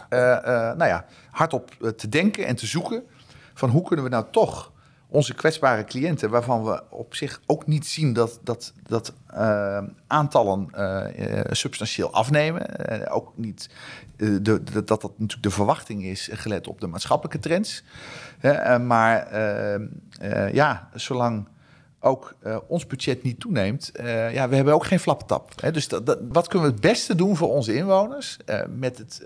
[0.09, 3.02] nou ja, hardop te denken en te zoeken
[3.55, 4.72] van hoe kunnen we nou toch
[5.16, 10.68] onze kwetsbare cliënten, waarvan we op zich ook niet zien dat, dat, dat uh, aantallen
[10.74, 12.62] uh, substantieel afnemen.
[13.11, 13.70] Ook niet
[14.16, 17.85] de, dat dat natuurlijk de verwachting is, gelet op de maatschappelijke trends.
[18.81, 19.37] maar
[20.52, 21.48] ja, zolang
[22.00, 23.90] ook ons budget niet toeneemt,
[24.33, 25.61] ja, we hebben ook geen flappetap.
[25.61, 25.70] Hè?
[25.70, 25.88] Dus
[26.29, 28.37] wat kunnen we het beste doen voor onze inwoners
[28.68, 29.22] met, het,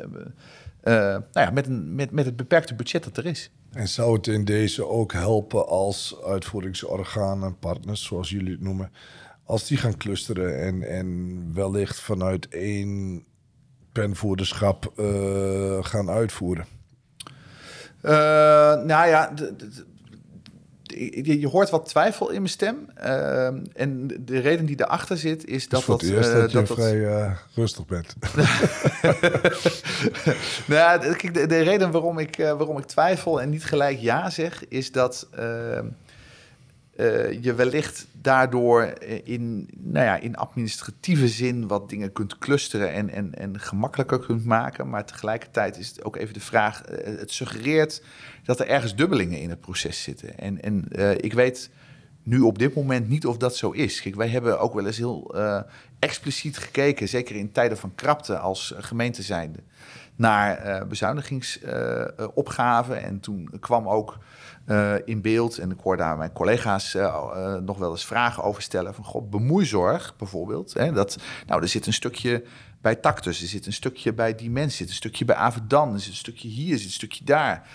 [0.82, 3.50] nou ja, met, een, met, met het beperkte budget dat er is?
[3.72, 8.92] En zou het in deze ook helpen als uitvoeringsorganen, partners zoals jullie het noemen,
[9.44, 13.24] als die gaan clusteren en, en wellicht vanuit één
[13.92, 16.66] penvoerderschap uh, gaan uitvoeren?
[18.02, 18.10] Uh,
[18.84, 19.32] nou ja,
[20.96, 22.76] je, je, hoort wat twijfel in mijn stem.
[23.04, 25.84] Uh, en de reden die erachter zit is dat...
[25.84, 28.14] dat, dat, uh, dat, dat je vrij uh, rustig bent.
[30.66, 34.68] nou, kijk, de, de, reden waarom ik, waarom ik twijfel en niet gelijk ja zeg...
[34.68, 35.28] is dat
[37.00, 38.92] ehm, je wellicht daardoor
[39.24, 41.66] in, nou ja, in administratieve zin...
[41.66, 44.88] wat dingen kunt clusteren en, en, en gemakkelijker kunt maken.
[44.88, 46.82] Maar tegelijkertijd is het ook even de vraag...
[47.04, 48.02] het suggereert
[48.44, 50.38] dat er ergens dubbelingen in het proces zitten.
[50.38, 51.70] En, en uh, ik weet
[52.22, 54.02] nu op dit moment niet of dat zo is.
[54.02, 55.60] Kijk, wij hebben ook wel eens heel uh,
[55.98, 59.58] expliciet gekeken, zeker in tijden van krapte als gemeente zijnde,
[60.16, 63.02] naar uh, bezuinigingsopgaven.
[63.02, 64.18] en toen kwam ook
[65.04, 66.94] in beeld, en ik hoor daar mijn collega's
[67.62, 70.72] nog wel eens vragen over stellen, van god, bemoeizorg bijvoorbeeld.
[70.72, 72.44] Hè, dat, nou, er zit een stukje
[72.80, 76.00] bij Tactus, er zit een stukje bij Dimens, er zit een stukje bij Avedan, er
[76.00, 77.68] zit een stukje hier, er zit een stukje daar.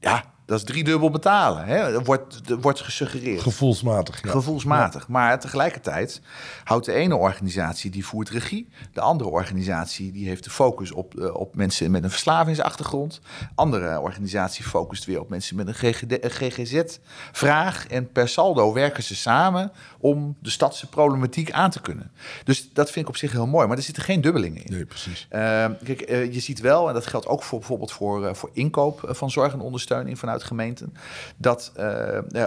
[0.00, 1.64] Ja, dat is driedubbel betalen.
[1.64, 1.76] Hè?
[1.76, 3.42] Er wordt, wordt gesuggereerd.
[3.42, 4.22] Gevoelsmatig.
[4.22, 4.30] Ja.
[4.30, 5.08] Gevoelsmatig.
[5.08, 6.20] Maar tegelijkertijd
[6.64, 8.68] houdt de ene organisatie die voert regie.
[8.92, 13.20] De andere organisatie die heeft de focus op, uh, op mensen met een verslavingsachtergrond.
[13.54, 15.94] Andere organisatie focust weer op mensen met een
[16.30, 17.86] GGZ-vraag.
[17.86, 22.10] En per saldo werken ze samen om de stadse problematiek aan te kunnen.
[22.44, 23.66] Dus dat vind ik op zich heel mooi.
[23.66, 24.72] Maar er zitten geen dubbelingen in.
[24.72, 25.26] Nee, precies.
[25.30, 25.38] Uh,
[25.84, 29.30] kijk, uh, je ziet wel, en dat geldt ook voor bijvoorbeeld voor, voor inkoop van
[29.30, 30.94] zorg en ondersteuning vanuit gemeenten.
[31.36, 31.72] Dat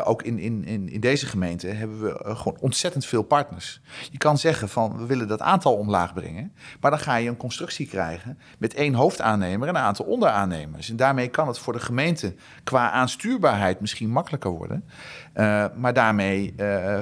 [0.03, 3.81] ook in, in, in, in deze gemeente hebben we gewoon ontzettend veel partners.
[4.11, 6.53] Je kan zeggen van we willen dat aantal omlaag brengen.
[6.81, 10.89] Maar dan ga je een constructie krijgen met één hoofdaannemer en een aantal onderaannemers.
[10.89, 14.83] En daarmee kan het voor de gemeente qua aanstuurbaarheid misschien makkelijker worden.
[15.75, 16.53] Maar daarmee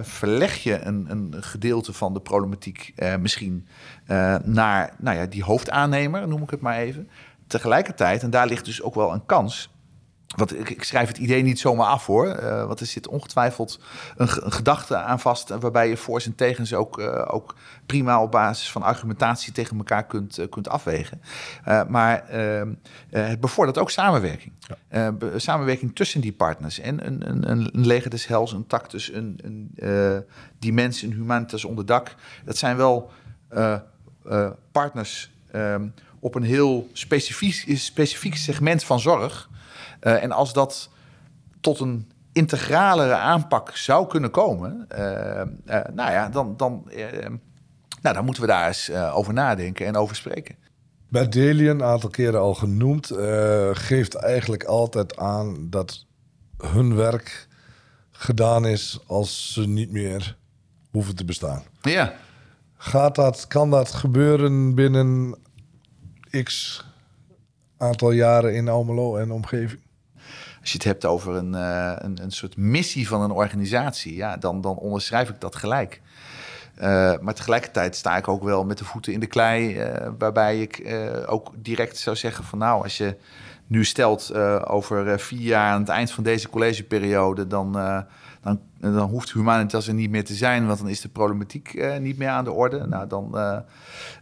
[0.02, 3.68] verleg je een, een, gedeelte van de problematiek misschien
[4.44, 7.10] naar nou ja, die hoofdaannemer, noem ik het maar even.
[7.48, 9.70] Tegelijkertijd, en daar ligt dus ook wel een kans
[10.36, 12.26] want ik, ik, schrijf het idee niet zomaar af hoor.
[12.28, 13.80] Uh, want er zit ongetwijfeld
[14.16, 15.50] een, een, gedachte aan vast.
[15.50, 20.06] waarbij je voor's en tegens ook, uh, ook prima op basis van argumentatie tegen elkaar
[20.06, 21.22] kunt, uh, kunt afwegen.
[21.88, 22.74] maar ehm,
[23.10, 24.54] het bevordert ook samenwerking.
[24.90, 25.14] Ja.
[25.36, 26.80] samenwerking tussen die partners.
[26.80, 30.26] En een, een, een, een leger des hels, een tactus, een, een,
[30.60, 32.16] die mensen, een humanitas onderdak.
[32.46, 33.12] Dat zijn wel
[34.72, 35.88] partners ehm,
[36.20, 39.50] op een heel specifiek, specifiek segment van zorg.
[40.08, 40.90] Uh, en als dat
[41.62, 46.84] tot een integralere aanpak zou kunnen komen, uh, uh, nou ja, dan, dan,
[48.02, 50.56] nou, dan moeten we daar eens over nadenken en over spreken.
[51.10, 53.12] Een aantal keren al genoemd,
[53.72, 56.06] geeft eigenlijk altijd aan dat
[56.58, 57.48] hun werk
[58.12, 60.38] gedaan is als ze niet meer
[60.92, 61.64] hoeven te bestaan.
[61.82, 62.14] Ja.
[62.78, 65.38] Gaat dat, kan dat gebeuren binnen
[66.44, 66.84] x
[67.78, 69.82] aantal jaren in Almelo en omgeving?
[70.68, 74.38] Als je het hebt over een, uh, een, een, soort missie van een organisatie, ja,
[74.38, 76.02] dan, dan onderschrijf ik dat gelijk.
[76.78, 76.84] Uh,
[77.22, 80.98] maar tegelijkertijd sta ik ook wel met de voeten in de klei, uh, waarbij ik
[81.26, 83.16] ook direct zou zeggen van nou, als je
[83.68, 84.34] nu stelt
[84.66, 87.72] over vier jaar aan het eind van deze collegeperiode, dan
[88.48, 91.98] dan, dan hoeft Humanitas er niet meer te zijn, want dan is de problematiek uh,
[91.98, 92.86] niet meer aan de orde.
[92.88, 93.58] Nou, dan, uh,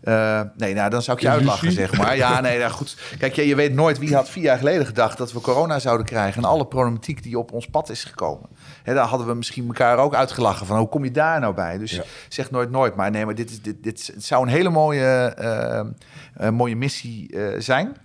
[0.03, 2.15] uh, nee, nou, dan zou ik je uitlachen, zeg maar.
[2.15, 2.97] Ja, nee, nou, goed.
[3.17, 6.05] Kijk, je, je weet nooit wie had vier jaar geleden gedacht dat we corona zouden
[6.05, 8.49] krijgen en alle problematiek die op ons pad is gekomen.
[8.83, 11.77] Hè, daar hadden we misschien elkaar ook uitgelachen van hoe kom je daar nou bij?
[11.77, 12.03] Dus ja.
[12.29, 12.95] zeg nooit nooit.
[12.95, 15.35] Maar nee, maar dit, is, dit, dit zou een hele mooie,
[16.51, 17.97] mooie missie zijn.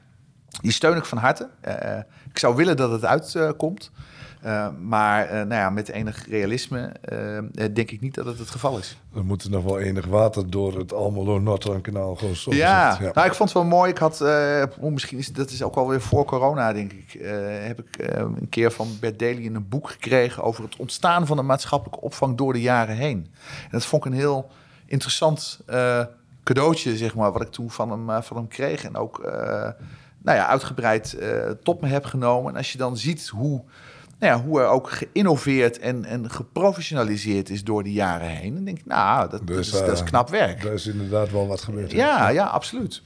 [0.60, 1.48] Die steun ik van harte.
[2.30, 3.90] ik zou willen dat het uitkomt.
[4.44, 7.38] Uh, maar uh, nou ja, met enig realisme uh,
[7.72, 8.98] denk ik niet dat het het geval is.
[9.14, 10.92] Er moet nog wel enig water door het
[12.34, 13.90] zo ja, ja, nou ik vond het wel mooi.
[13.90, 14.20] Ik had,
[14.80, 17.20] oh, misschien is dat is ook alweer voor corona, denk ik,
[17.60, 21.42] heb ik een keer van Bert Daly een boek gekregen over het ontstaan van de
[21.42, 23.26] maatschappelijke opvang door de jaren heen.
[23.62, 24.50] En dat vond ik een heel
[24.86, 25.60] interessant
[26.44, 28.84] cadeautje, zeg maar, wat ik toen van hem, van hem kreeg.
[28.84, 29.18] En ook
[30.22, 31.18] nou ja, uitgebreid
[31.62, 32.52] tot me heb genomen.
[32.52, 33.62] En als je dan ziet hoe
[34.20, 38.54] nou ja, hoe er ook geïnnoveerd en, en geprofessionaliseerd is door de jaren heen.
[38.54, 40.64] Dan denk ik, nou, dat, dus, dat, is, dat is knap werk.
[40.64, 41.92] Er is inderdaad wel wat gebeurd.
[41.92, 43.02] Ja, ja, absoluut.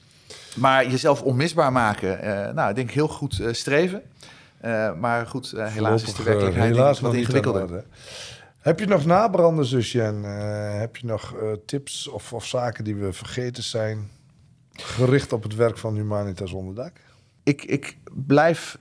[0.57, 4.03] Maar jezelf onmisbaar maken, uh, nou, denk ik heel goed uh, streven.
[4.99, 7.85] Maar goed, helaas is de werkelijkheid helaas wat ingewikkelder.
[8.59, 10.03] Heb je nog nabranden, zusje?
[10.03, 10.23] En
[10.81, 11.35] heb je nog
[11.67, 14.11] tips of, of zaken die we vergeten zijn,
[14.73, 16.97] gericht op het werk van Humanitas Onderdak?
[17.43, 17.97] Ik, ik
[18.27, 18.79] blijf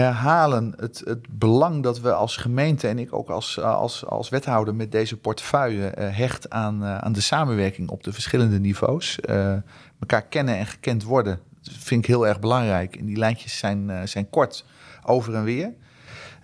[0.00, 4.74] herhalen het, het belang dat we als gemeente en ik ook als, als, als wethouder
[4.74, 9.18] met deze portefeuille uh, hecht aan, uh, aan de samenwerking op de verschillende niveaus.
[9.28, 9.56] Uh,
[10.00, 12.96] elkaar kennen en gekend worden, vind ik heel erg belangrijk.
[12.96, 14.64] En die lijntjes zijn, zijn kort
[15.04, 15.72] over en weer.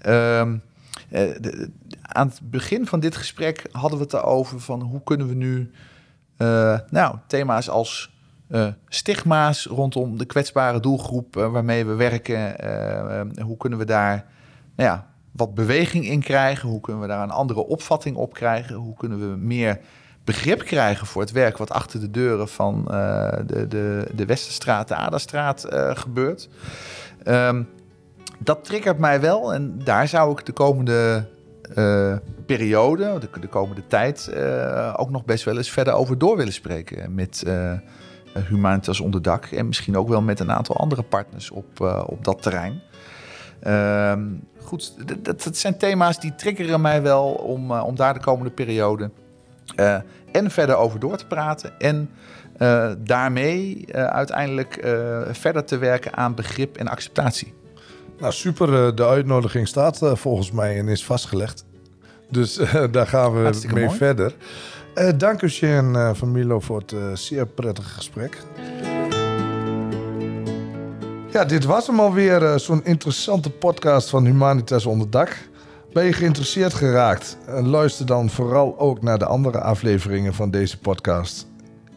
[0.01, 0.57] Ehm,
[2.03, 5.71] aan het begin van dit gesprek hadden we het erover van hoe kunnen we nu
[6.91, 8.14] nou, thema's als
[8.49, 12.65] uh, stigma's rondom de kwetsbare doelgroep uh, waarmee we werken.
[12.65, 14.27] Uh, hoe kunnen we daar
[14.77, 16.69] nou ja, wat beweging in krijgen?
[16.69, 18.75] Hoe kunnen we daar een andere opvatting op krijgen?
[18.75, 19.81] Hoe kunnen we meer
[20.25, 22.85] begrip krijgen voor het werk wat achter de deuren van
[23.47, 26.49] de, de, de Westerstraat, de Aderstraat gebeurt?
[27.27, 27.69] Um,
[28.39, 31.27] dat triggert mij wel en daar zou ik de komende
[32.47, 34.31] periode, de, de, komende tijd,
[34.97, 37.73] ook nog best wel eens verder over door willen spreken met eh,
[38.49, 39.45] Humanitas onderdak.
[39.45, 42.81] En misschien ook wel met een aantal andere partners op, uh, op dat terrein.
[43.67, 44.13] Uh,
[44.63, 44.95] goed,
[45.25, 49.11] dat, dat, zijn thema's die triggeren mij wel om, uh, om daar de komende periode
[50.33, 51.73] en verder over door te praten.
[51.79, 52.11] En
[52.99, 54.79] daarmee uiteindelijk
[55.31, 57.55] verder te werken aan begrip en acceptatie.
[58.19, 58.87] Nou, super.
[58.87, 61.65] eh, De uitnodiging staat eh, volgens mij en is vastgelegd.
[62.31, 63.97] Dus eh, daar gaan we Hartstikke mee mooi.
[63.97, 64.35] verder.
[64.95, 68.43] Eh dank u, Shane eh, van Milo, voor het eh, zeer prettige gesprek.
[71.31, 75.37] Ja, dit was hem alweer, zo'n interessante podcast van Humanitas Onderdak.
[75.93, 77.37] Ben je geïnteresseerd geraakt?
[77.47, 81.47] Luister dan vooral ook naar de andere afleveringen van deze podcast.